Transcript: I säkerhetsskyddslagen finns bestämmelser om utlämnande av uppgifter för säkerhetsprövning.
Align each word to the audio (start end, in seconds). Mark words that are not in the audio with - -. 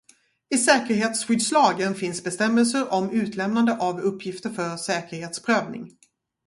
I 0.49 0.57
säkerhetsskyddslagen 0.57 1.95
finns 1.95 2.23
bestämmelser 2.23 2.93
om 2.93 3.11
utlämnande 3.11 3.77
av 3.77 3.99
uppgifter 3.99 4.49
för 4.49 4.77
säkerhetsprövning. 4.77 5.97